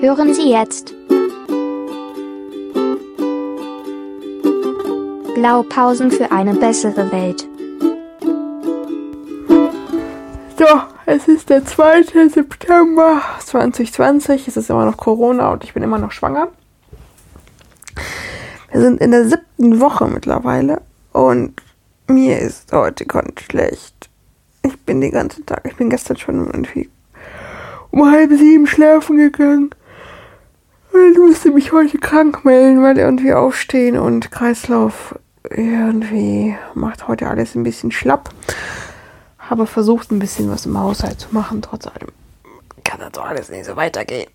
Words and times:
Hören 0.00 0.32
Sie 0.32 0.48
jetzt 0.50 0.94
Blaupausen 5.34 6.10
für 6.10 6.32
eine 6.32 6.54
bessere 6.54 7.12
Welt. 7.12 7.46
So, 10.58 10.64
es 11.04 11.28
ist 11.28 11.50
der 11.50 11.66
2. 11.66 12.28
September 12.30 13.20
2020. 13.40 14.48
Es 14.48 14.56
ist 14.56 14.70
immer 14.70 14.86
noch 14.86 14.96
Corona 14.96 15.52
und 15.52 15.64
ich 15.64 15.74
bin 15.74 15.82
immer 15.82 15.98
noch 15.98 16.12
schwanger. 16.12 16.48
Wir 18.72 18.80
sind 18.80 19.02
in 19.02 19.10
der 19.10 19.28
siebten 19.28 19.80
Woche 19.80 20.06
mittlerweile 20.06 20.80
und 21.12 21.60
mir 22.06 22.38
ist 22.38 22.72
heute 22.72 23.04
ganz 23.04 23.38
schlecht. 23.42 24.08
Ich 24.62 24.80
bin 24.80 25.02
den 25.02 25.12
ganzen 25.12 25.44
Tag, 25.44 25.60
ich 25.64 25.76
bin 25.76 25.90
gestern 25.90 26.16
schon 26.16 26.46
irgendwie 26.46 26.88
um 27.90 28.10
halb 28.10 28.30
sieben 28.30 28.66
schlafen 28.66 29.18
gegangen. 29.18 29.74
Und 30.92 31.18
musste 31.18 31.50
mich 31.50 31.72
heute 31.72 31.98
krank 31.98 32.44
melden, 32.44 32.82
weil 32.82 32.98
irgendwie 32.98 33.32
aufstehen 33.32 33.98
und 33.98 34.30
Kreislauf 34.30 35.18
irgendwie 35.48 36.56
macht 36.74 37.08
heute 37.08 37.28
alles 37.28 37.54
ein 37.54 37.62
bisschen 37.62 37.92
schlapp. 37.92 38.30
Habe 39.38 39.66
versucht, 39.66 40.10
ein 40.10 40.18
bisschen 40.18 40.50
was 40.50 40.66
im 40.66 40.78
Haushalt 40.78 41.20
zu 41.20 41.28
machen, 41.32 41.62
trotz 41.62 41.86
allem 41.86 42.08
kann 42.90 43.00
das 43.00 43.12
doch 43.12 43.24
alles 43.24 43.48
nicht 43.50 43.66
so 43.66 43.76
weitergehen. 43.76 44.28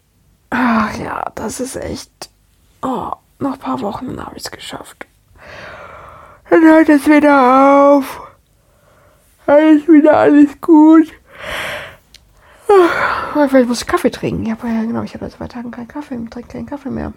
Ach 0.50 0.98
ja, 0.98 1.30
das 1.36 1.60
ist 1.60 1.76
echt. 1.76 2.30
Oh, 2.82 3.12
noch 3.40 3.54
ein 3.54 3.60
paar 3.60 3.82
Wochen 3.82 4.24
habe 4.24 4.38
ich 4.38 4.46
es 4.46 4.52
geschafft. 4.52 5.06
Dann 6.50 6.64
hört 6.64 6.88
es 6.88 7.06
wieder 7.06 7.92
auf. 7.98 8.22
Ist 9.48 9.88
wieder 9.90 10.18
alles 10.18 10.50
gut. 10.62 11.12
Vielleicht 13.50 13.68
muss 13.68 13.82
ich 13.82 13.88
Kaffee 13.88 14.12
trinken. 14.12 14.46
Ja, 14.46 14.56
genau, 14.56 15.04
ich 15.04 15.14
habe 15.14 15.26
seit 15.26 15.34
zwei 15.34 15.48
Tagen 15.48 15.72
keinen 15.72 15.88
Kaffee. 15.88 16.16
Ich 16.16 16.30
trinke 16.30 16.50
keinen 16.50 16.66
Kaffee 16.66 16.90
mehr. 16.90 17.14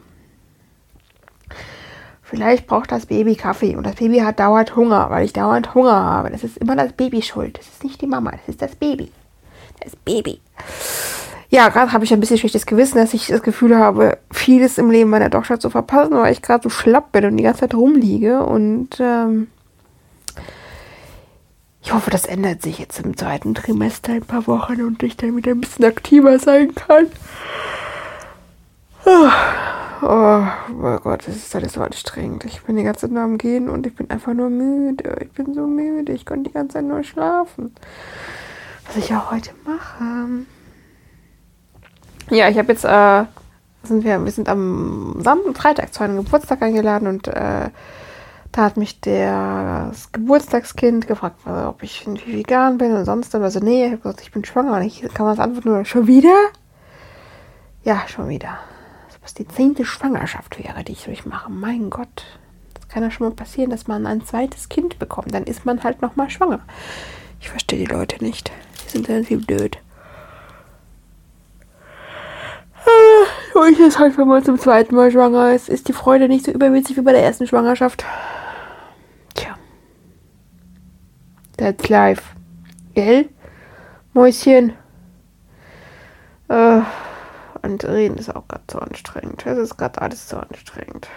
Vielleicht 2.23 2.67
braucht 2.67 2.93
das 2.93 3.07
Baby 3.07 3.37
Kaffee 3.37 3.75
und 3.75 3.87
das 3.87 3.95
Baby 3.95 4.19
hat 4.19 4.39
dauernd 4.39 4.77
Hunger, 4.77 5.09
weil 5.09 5.25
ich 5.25 5.33
dauernd 5.33 5.75
Hunger 5.75 5.95
habe. 5.95 6.31
Das 6.31 6.45
ist 6.45 6.59
immer 6.59 6.77
das 6.77 6.93
Baby 6.93 7.23
schuld. 7.23 7.57
Das 7.57 7.67
ist 7.67 7.85
nicht 7.85 8.03
die 8.03 8.07
Mama, 8.07 8.33
das 8.33 8.41
ist 8.49 8.61
das 8.61 8.77
Baby. 8.77 9.11
Das 9.83 9.97
Baby. 9.97 10.39
Ja, 11.49 11.71
gerade 11.71 11.93
habe 11.93 12.05
ich 12.05 12.13
ein 12.13 12.21
bisschen 12.21 12.37
schlechtes 12.37 12.67
Gewissen, 12.67 12.99
dass 12.99 13.15
ich 13.15 13.29
das 13.29 13.43
Gefühl 13.43 13.79
habe, 13.79 14.19
vieles 14.31 14.77
im 14.77 14.91
Leben 14.91 15.09
meiner 15.09 15.31
Tochter 15.31 15.59
zu 15.59 15.71
verpassen, 15.71 16.19
weil 16.19 16.33
ich 16.33 16.43
gerade 16.43 16.63
so 16.65 16.69
schlapp 16.69 17.13
bin 17.13 17.25
und 17.25 17.39
die 17.39 17.45
ganze 17.45 17.61
Zeit 17.61 17.75
rumliege. 17.75 18.45
Und 18.45 19.01
ähm, 19.01 19.47
ich 21.89 21.95
hoffe, 21.95 22.11
das 22.11 22.27
ändert 22.27 22.61
sich 22.61 22.79
jetzt 22.79 23.01
im 23.01 23.17
zweiten 23.17 23.55
Trimester 23.55 24.13
ein 24.13 24.21
paar 24.21 24.47
Wochen 24.47 24.83
und 24.83 25.03
ich 25.03 25.17
dann 25.17 25.35
wieder 25.39 25.53
ein 25.53 25.63
bisschen 25.63 25.87
aktiver 25.87 26.39
sein 26.39 26.75
kann. 26.75 27.07
Oh. 29.07 29.31
Oh, 30.03 30.47
oh 30.83 30.99
Gott, 30.99 31.27
das 31.27 31.37
ist 31.37 31.57
alles 31.57 31.73
so 31.73 31.81
anstrengend. 31.81 32.45
Ich 32.45 32.61
bin 32.61 32.77
die 32.77 32.83
ganze 32.83 33.01
Zeit 33.01 33.13
nur 33.13 33.23
am 33.23 33.39
Gehen 33.39 33.71
und 33.71 33.87
ich 33.87 33.97
bin 33.97 34.11
einfach 34.11 34.35
nur 34.35 34.51
müde. 34.51 35.17
Ich 35.23 35.33
bin 35.33 35.55
so 35.55 35.67
müde. 35.67 36.13
Ich 36.13 36.27
konnte 36.27 36.51
die 36.51 36.53
ganze 36.53 36.75
Zeit 36.75 36.85
nur 36.85 37.03
schlafen. 37.05 37.75
Was 38.87 38.97
ich 38.97 39.09
ja 39.09 39.31
heute 39.31 39.53
mache. 39.65 40.45
Ja, 42.29 42.51
ich 42.51 42.59
habe 42.59 42.71
jetzt, 42.71 42.85
äh, 42.85 43.25
sind 43.83 44.05
wir, 44.05 44.23
wir 44.23 44.33
sind 44.33 44.51
am 44.51 45.17
Samstag, 45.21 45.57
Freitag 45.57 45.95
zu 45.95 46.05
einem 46.05 46.23
Geburtstag 46.23 46.61
eingeladen 46.61 47.09
und 47.09 47.29
äh, 47.29 47.71
da 48.53 48.65
hat 48.65 48.77
mich 48.77 49.01
der, 49.01 49.89
das 49.89 50.13
Geburtstagskind 50.13 51.07
gefragt, 51.07 51.47
ob 51.47 51.83
ich 51.83 52.03
irgendwie 52.03 52.39
vegan 52.39 52.79
bin 52.79 52.95
und 52.95 53.05
sonst 53.05 53.35
was. 53.35 53.43
Also, 53.43 53.61
nee, 53.61 53.85
ich 53.85 53.93
habe 53.93 54.03
gesagt, 54.03 54.23
ich 54.23 54.33
bin 54.33 54.45
schwanger. 54.45 54.77
Und 54.77 54.83
ich 54.83 55.03
kann 55.15 55.27
man 55.27 55.37
das 55.37 55.45
antworten 55.45 55.69
nur, 55.71 55.85
schon 55.85 56.07
wieder? 56.07 56.35
Ja, 57.85 58.03
schon 58.09 58.29
wieder 58.29 58.59
was 59.29 59.35
die 59.35 59.47
zehnte 59.47 59.85
Schwangerschaft 59.85 60.59
wäre, 60.59 60.83
die 60.83 60.93
ich 60.93 61.05
durchmache. 61.05 61.51
Mein 61.51 61.91
Gott, 61.91 62.25
das 62.73 62.89
kann 62.89 63.03
ja 63.03 63.11
schon 63.11 63.29
mal 63.29 63.35
passieren, 63.35 63.71
dass 63.71 63.87
man 63.87 64.07
ein 64.07 64.25
zweites 64.25 64.71
Kind 64.71 64.99
bekommt. 64.99 65.35
Dann 65.35 65.45
ist 65.45 65.67
man 65.67 65.85
halt 65.85 66.01
noch 66.01 66.17
mal 66.17 66.31
schwanger. 66.31 66.61
Ich 67.39 67.51
verstehe 67.51 67.79
die 67.79 67.93
Leute 67.93 68.25
nicht. 68.25 68.51
Die 68.87 68.91
sind 68.93 69.07
irgendwie 69.07 69.37
blöd. 69.37 69.77
So 73.53 73.65
ist 73.65 73.81
es 73.81 73.99
halt, 73.99 74.17
wenn 74.17 74.29
man 74.29 74.43
zum 74.43 74.59
zweiten 74.59 74.95
Mal 74.95 75.11
schwanger 75.11 75.53
ist, 75.53 75.69
ist 75.69 75.89
die 75.89 75.93
Freude 75.93 76.27
nicht 76.27 76.47
so 76.47 76.51
übermäßig 76.51 76.97
wie 76.97 77.03
bei 77.03 77.13
der 77.13 77.23
ersten 77.23 77.47
Schwangerschaft. 77.47 78.07
That's 81.59 81.89
life. 81.89 82.23
Gell? 82.95 83.29
Mäuschen. 84.15 84.75
Äh. 86.49 86.81
Und 87.63 87.85
reden 87.85 88.17
ist 88.17 88.35
auch 88.35 88.47
gerade 88.47 88.63
so 88.71 88.79
anstrengend. 88.79 89.45
Es 89.45 89.59
ist 89.59 89.77
gerade 89.77 90.01
alles 90.01 90.29
so 90.29 90.37
anstrengend. 90.37 91.09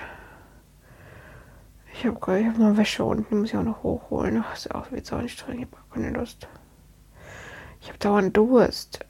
Ich 1.94 2.06
habe 2.08 2.46
hab 2.46 2.58
noch 2.58 2.76
Wäsche 2.76 3.06
unten, 3.06 3.28
die 3.30 3.36
muss 3.36 3.50
ich 3.50 3.58
auch 3.58 3.64
noch 3.64 3.84
hochholen. 3.84 4.44
Ach, 4.44 4.56
ist 4.56 4.74
auch 4.74 4.92
wieder 4.92 5.06
so 5.06 5.16
anstrengend. 5.16 5.68
Ich 5.72 5.78
habe 5.78 6.02
keine 6.02 6.18
Lust. 6.18 6.48
Ich 7.80 7.90
habe 7.90 8.00
dauernd 8.00 8.36
Durst 8.36 9.06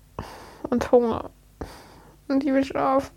und 0.69 0.91
Hunger. 0.91 1.29
Und 2.27 2.43
ich 2.43 2.51
will 2.51 2.65
schlafen. 2.65 3.15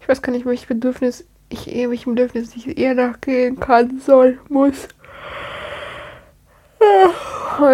Ich 0.00 0.08
weiß 0.08 0.22
gar 0.22 0.30
nicht, 0.30 0.46
welches 0.46 0.66
Bedürfnis 0.66 1.26
ich 1.48 1.66
welchem 1.66 2.14
Bedürfnis 2.14 2.54
ich 2.56 2.78
eher 2.78 2.94
nachgehen 2.94 3.58
kann, 3.58 4.00
soll, 4.00 4.38
muss. 4.48 4.88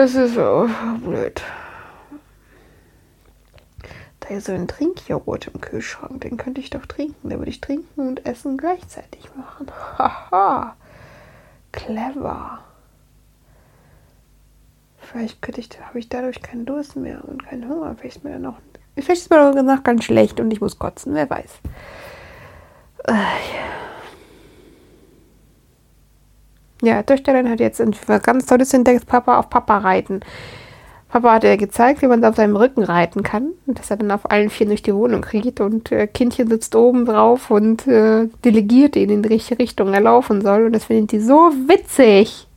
Es 0.03 0.15
ist 0.15 0.35
so 0.35 0.69
blöd. 1.05 1.43
Da 4.21 4.29
ist 4.29 4.47
so 4.47 4.53
ein 4.53 4.69
Trinkjoghurt 4.69 5.49
im 5.49 5.61
Kühlschrank. 5.61 6.21
Den 6.21 6.37
könnte 6.37 6.61
ich 6.61 6.71
doch 6.71 6.87
trinken. 6.87 7.29
Den 7.29 7.39
würde 7.39 7.51
ich 7.51 7.61
trinken 7.61 8.09
und 8.09 8.25
essen 8.27 8.57
gleichzeitig 8.57 9.29
machen. 9.35 9.67
Haha. 9.99 10.77
Clever. 11.73 12.61
Vielleicht 14.99 15.43
könnte 15.43 15.61
ich, 15.61 15.69
habe 15.81 15.99
ich 15.99 16.09
dadurch 16.09 16.41
keinen 16.43 16.65
Durst 16.65 16.97
mehr 16.97 17.25
und 17.25 17.45
keinen 17.45 17.69
Hunger. 17.69 17.95
Vielleicht 17.99 18.19
ist 18.19 18.25
mir 18.25 18.33
dann 18.33 18.43
noch. 18.43 18.59
Vielleicht 18.95 19.23
ist 19.23 19.31
mir 19.31 19.53
danach 19.53 19.83
ganz 19.83 20.05
schlecht 20.05 20.39
und 20.39 20.51
ich 20.51 20.61
muss 20.61 20.79
kotzen. 20.79 21.15
Wer 21.15 21.29
weiß. 21.29 21.51
Äh, 23.09 23.13
ja, 23.13 23.82
Töchterlein 27.03 27.49
hat 27.49 27.61
jetzt 27.61 27.81
ein 27.81 27.95
ganz 28.23 28.47
tolles 28.47 28.75
entdeckt, 28.75 29.07
Papa 29.07 29.39
auf 29.39 29.49
Papa 29.49 29.79
reiten. 29.79 30.21
Papa 31.09 31.35
hat 31.35 31.45
ja 31.45 31.57
gezeigt, 31.57 32.01
wie 32.01 32.07
man 32.07 32.25
auf 32.25 32.37
seinem 32.37 32.57
Rücken 32.57 32.83
reiten 32.83 33.23
kann. 33.23 33.53
Dass 33.67 33.91
er 33.91 33.99
dann 33.99 34.11
auf 34.11 34.31
allen 34.31 34.49
vier 34.49 34.67
durch 34.67 34.83
die 34.83 34.95
Wohnung 34.95 35.21
kriegt. 35.21 35.61
Und 35.61 35.93
äh, 35.93 36.07
Kindchen 36.07 36.49
sitzt 36.49 36.75
oben 36.75 37.05
drauf 37.05 37.51
und 37.51 37.87
äh, 37.87 38.29
delegiert 38.45 38.97
ihn 38.97 39.11
in 39.11 39.29
welche 39.29 39.59
Richtung 39.59 39.93
er 39.93 40.01
laufen 40.01 40.41
soll. 40.41 40.65
Und 40.65 40.73
das 40.73 40.87
findet 40.87 41.13
die 41.13 41.21
so 41.21 41.53
witzig. 41.67 42.49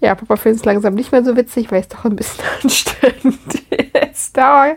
Ja, 0.00 0.16
Papa 0.16 0.34
findet 0.34 0.60
es 0.60 0.64
langsam 0.64 0.94
nicht 0.94 1.12
mehr 1.12 1.22
so 1.22 1.36
witzig, 1.36 1.70
weil 1.70 1.82
es 1.82 1.88
doch 1.88 2.04
ein 2.04 2.16
bisschen 2.16 2.44
anstrengend 2.62 3.62
ist. 4.10 4.36
Aber 4.36 4.74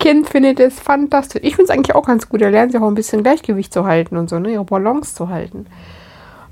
Kind 0.00 0.28
findet 0.28 0.58
es 0.58 0.80
fantastisch. 0.80 1.42
Ich 1.44 1.54
finde 1.54 1.70
es 1.70 1.78
eigentlich 1.78 1.94
auch 1.94 2.06
ganz 2.06 2.28
gut. 2.28 2.42
Er 2.42 2.50
lernt 2.50 2.72
sich 2.72 2.80
auch 2.80 2.88
ein 2.88 2.96
bisschen 2.96 3.22
Gleichgewicht 3.22 3.72
zu 3.72 3.84
halten 3.84 4.16
und 4.16 4.28
so, 4.28 4.40
ne? 4.40 4.50
Ihre 4.50 4.64
Balance 4.64 5.14
zu 5.14 5.28
halten. 5.28 5.66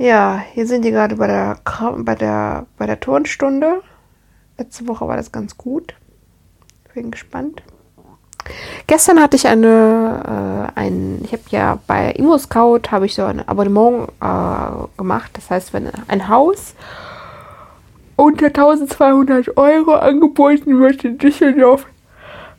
Ja, 0.00 0.42
hier 0.54 0.66
sind 0.66 0.86
die 0.86 0.92
gerade 0.92 1.16
bei 1.16 1.26
der, 1.26 1.58
bei 1.98 2.14
der, 2.14 2.64
bei 2.78 2.86
der 2.86 3.00
Turnstunde. 3.00 3.82
Letzte 4.56 4.88
Woche 4.88 5.06
war 5.06 5.18
das 5.18 5.30
ganz 5.30 5.58
gut. 5.58 5.92
Bin 6.94 7.10
gespannt. 7.10 7.62
Gestern 8.86 9.20
hatte 9.20 9.36
ich 9.36 9.46
eine, 9.46 10.70
äh, 10.74 10.80
ein, 10.80 11.20
ich 11.22 11.32
habe 11.32 11.42
ja 11.50 11.78
bei 11.86 12.12
ImmoScout 12.12 12.90
habe 12.90 13.04
ich 13.04 13.14
so 13.14 13.26
ein 13.26 13.46
Abonnement 13.46 14.08
äh, 14.22 14.96
gemacht. 14.96 15.32
Das 15.34 15.50
heißt, 15.50 15.74
wenn 15.74 15.90
ein 16.08 16.28
Haus 16.28 16.74
unter 18.16 18.46
1200 18.46 19.54
Euro 19.58 19.96
angeboten 19.96 20.80
wird 20.80 21.04
in 21.04 21.18
Düsseldorf, 21.18 21.84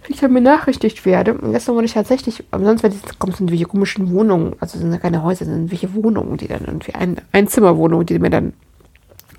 ich 0.08 0.20
dann 0.20 0.34
benachrichtigt 0.34 1.06
werde. 1.06 1.34
Und 1.34 1.52
gestern 1.52 1.76
wurde 1.76 1.86
ich 1.86 1.94
tatsächlich, 1.94 2.44
sonst 2.52 3.20
kommen 3.20 3.34
so 3.34 3.50
welche 3.50 3.66
komischen 3.66 4.12
Wohnungen, 4.12 4.56
also 4.60 4.78
sind 4.78 4.92
ja 4.92 4.98
keine 4.98 5.24
Häuser, 5.24 5.46
sind 5.46 5.72
welche 5.72 5.94
Wohnungen, 5.94 6.38
die 6.38 6.48
dann 6.48 6.66
irgendwie 6.66 6.96
ein, 6.96 7.22
Einzimmerwohnungen, 7.32 8.06
die 8.06 8.20
mir 8.20 8.30
dann 8.30 8.54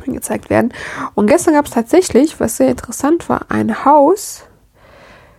angezeigt 0.06 0.50
werden. 0.50 0.72
Und 1.14 1.26
gestern 1.26 1.54
gab 1.54 1.66
es 1.66 1.72
tatsächlich, 1.72 2.40
was 2.40 2.56
sehr 2.56 2.70
interessant 2.70 3.28
war, 3.28 3.46
ein 3.48 3.84
Haus 3.84 4.44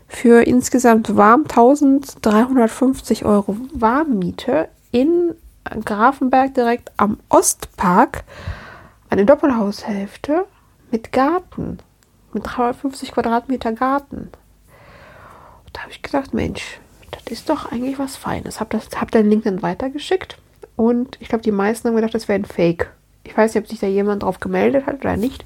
für 0.08 0.44
insgesamt 0.44 1.16
warm 1.16 1.42
1350 1.42 3.26
Euro 3.26 3.58
Warmmiete 3.74 4.68
in 4.92 5.34
Grafenberg 5.86 6.54
direkt 6.54 6.92
am 6.98 7.18
Ostpark 7.30 8.24
eine 9.10 9.26
Doppelhaushälfte 9.26 10.46
mit 10.92 11.12
Garten, 11.12 11.80
mit 12.34 12.44
350 12.46 13.12
Quadratmeter 13.12 13.72
Garten. 13.72 14.30
Ich 15.94 16.02
gedacht, 16.02 16.34
Mensch, 16.34 16.80
das 17.12 17.22
ist 17.32 17.50
doch 17.50 17.72
eigentlich 17.72 18.00
was 18.00 18.18
Feines. 18.18 18.60
Hab, 18.60 18.72
das, 18.72 18.90
hab 19.00 19.12
den 19.12 19.30
Link 19.30 19.44
dann 19.44 19.62
weitergeschickt 19.62 20.38
und 20.76 21.18
ich 21.22 21.30
glaube, 21.30 21.44
die 21.44 21.52
meisten 21.52 21.88
haben 21.88 21.96
gedacht, 21.96 22.16
das 22.16 22.28
wäre 22.28 22.40
ein 22.40 22.46
Fake. 22.46 22.92
Ich 23.24 23.38
weiß 23.38 23.54
nicht, 23.54 23.64
ob 23.64 23.70
sich 23.70 23.80
da 23.80 23.88
jemand 23.88 24.24
drauf 24.24 24.40
gemeldet 24.40 24.88
hat 24.88 25.02
oder 25.02 25.18
nicht. 25.18 25.46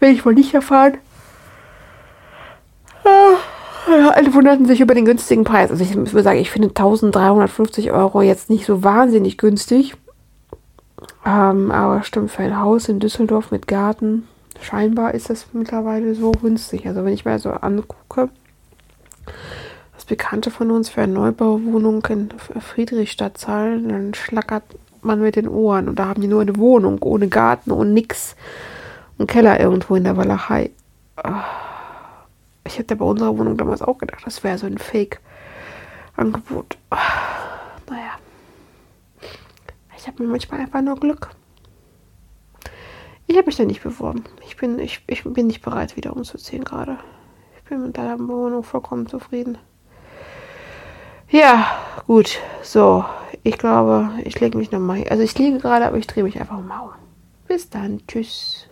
Will 0.00 0.12
ich 0.12 0.24
wohl 0.24 0.34
nicht 0.34 0.54
erfahren. 0.54 0.98
Ja, 3.04 4.10
alle 4.10 4.32
wunderten 4.32 4.66
sich 4.66 4.80
über 4.80 4.94
den 4.94 5.04
günstigen 5.04 5.44
Preis. 5.44 5.70
Also 5.70 5.82
ich 5.82 5.94
würde 5.94 6.22
sagen, 6.22 6.38
ich 6.38 6.50
finde 6.50 6.68
1350 6.68 7.90
Euro 7.90 8.22
jetzt 8.22 8.48
nicht 8.48 8.64
so 8.64 8.84
wahnsinnig 8.84 9.38
günstig. 9.38 9.96
Ähm, 11.26 11.70
aber 11.70 12.04
stimmt, 12.04 12.30
für 12.30 12.42
ein 12.42 12.60
Haus 12.60 12.88
in 12.88 13.00
Düsseldorf 13.00 13.50
mit 13.50 13.66
Garten, 13.66 14.28
scheinbar 14.60 15.14
ist 15.14 15.30
das 15.30 15.46
mittlerweile 15.52 16.14
so 16.14 16.32
günstig. 16.32 16.86
Also 16.86 17.04
wenn 17.04 17.12
ich 17.12 17.24
mir 17.24 17.38
so 17.38 17.50
angucke, 17.50 18.28
Bekannte 20.08 20.50
von 20.50 20.70
uns 20.70 20.88
für 20.88 21.02
eine 21.02 21.12
Neubauwohnung 21.12 22.04
in 22.06 22.30
Friedrichstadt 22.60 23.36
zahlen, 23.36 23.90
dann 23.90 24.14
schlackert 24.14 24.64
man 25.02 25.20
mit 25.20 25.36
den 25.36 25.48
Ohren. 25.48 25.88
Und 25.88 25.98
da 25.98 26.06
haben 26.06 26.22
die 26.22 26.28
nur 26.28 26.40
eine 26.40 26.56
Wohnung, 26.56 27.02
ohne 27.02 27.28
Garten 27.28 27.70
und 27.70 27.92
nix. 27.92 28.34
Ein 29.18 29.26
Keller 29.26 29.60
irgendwo 29.60 29.96
in 29.96 30.04
der 30.04 30.16
Walachei. 30.16 30.70
Ich 32.64 32.78
hätte 32.78 32.96
bei 32.96 33.04
unserer 33.04 33.36
Wohnung 33.36 33.56
damals 33.56 33.82
auch 33.82 33.98
gedacht, 33.98 34.22
das 34.24 34.42
wäre 34.42 34.56
so 34.56 34.66
ein 34.66 34.78
Fake-Angebot. 34.78 36.78
Naja. 37.88 38.12
Ich 39.96 40.06
habe 40.06 40.22
mir 40.22 40.30
manchmal 40.30 40.60
einfach 40.60 40.80
nur 40.80 40.96
Glück. 40.96 41.30
Ich 43.26 43.36
habe 43.36 43.46
mich 43.46 43.56
da 43.56 43.64
nicht 43.64 43.82
beworben. 43.82 44.24
Ich 44.46 44.56
bin, 44.56 44.78
ich, 44.78 45.02
ich 45.06 45.24
bin 45.24 45.48
nicht 45.48 45.60
bereit, 45.60 45.96
wieder 45.96 46.16
umzuziehen 46.16 46.64
gerade. 46.64 46.96
Ich 47.58 47.68
bin 47.68 47.82
mit 47.82 47.98
deiner 47.98 48.18
Wohnung 48.18 48.62
vollkommen 48.62 49.06
zufrieden. 49.06 49.58
Ja, 51.30 51.66
gut. 52.06 52.38
So, 52.62 53.04
ich 53.42 53.58
glaube, 53.58 54.10
ich 54.24 54.40
lege 54.40 54.56
mich 54.56 54.70
nochmal. 54.70 55.04
Also 55.08 55.22
ich 55.22 55.38
liege 55.38 55.58
gerade, 55.58 55.86
aber 55.86 55.98
ich 55.98 56.06
drehe 56.06 56.24
mich 56.24 56.40
einfach 56.40 56.58
um. 56.58 56.70
Bis 57.46 57.68
dann. 57.68 58.00
Tschüss. 58.06 58.66